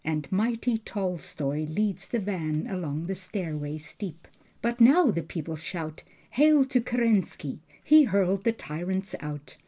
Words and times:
And 0.03 0.27
mighty 0.31 0.79
Tolstoi 0.79 1.67
leads 1.67 2.07
the 2.07 2.17
van 2.19 2.65
along 2.65 3.05
the 3.05 3.13
stairway 3.13 3.77
steep. 3.77 4.27
But 4.59 4.81
now 4.81 5.11
the 5.11 5.21
people 5.21 5.55
shout: 5.55 6.01
"Hail 6.31 6.65
to 6.65 6.81
Kerensky, 6.81 7.59
He 7.83 8.05
hurled 8.05 8.43
the 8.43 8.51
tyrants 8.51 9.13
out." 9.19 9.57